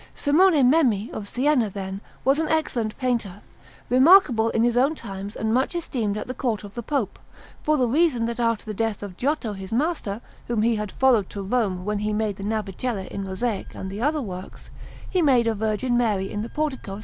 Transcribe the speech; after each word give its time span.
Simone 0.15 0.63
Memmi 0.67 1.11
of 1.11 1.29
Siena, 1.29 1.69
then, 1.69 2.01
was 2.25 2.39
an 2.39 2.47
excellent 2.49 2.97
painter, 2.97 3.43
remarkable 3.87 4.49
in 4.49 4.63
his 4.63 4.75
own 4.75 4.95
times 4.95 5.35
and 5.35 5.53
much 5.53 5.75
esteemed 5.75 6.17
at 6.17 6.25
the 6.25 6.33
Court 6.33 6.63
of 6.63 6.73
the 6.73 6.81
Pope, 6.81 7.19
for 7.61 7.77
the 7.77 7.87
reason 7.87 8.25
that 8.25 8.39
after 8.39 8.65
the 8.65 8.73
death 8.73 9.03
of 9.03 9.15
Giotto 9.15 9.53
his 9.53 9.71
master, 9.71 10.19
whom 10.47 10.63
he 10.63 10.75
had 10.75 10.91
followed 10.91 11.29
to 11.29 11.43
Rome 11.43 11.85
when 11.85 11.99
he 11.99 12.13
made 12.13 12.37
the 12.37 12.43
Navicella 12.43 13.05
in 13.11 13.23
mosaic 13.23 13.75
and 13.75 13.91
the 13.91 14.01
other 14.01 14.23
works, 14.23 14.71
he 15.07 15.21
made 15.21 15.45
a 15.45 15.53
Virgin 15.53 15.95
Mary 15.95 16.31
in 16.31 16.41
the 16.41 16.49
portico 16.49 16.93
of 16.93 16.97
S. 16.97 16.99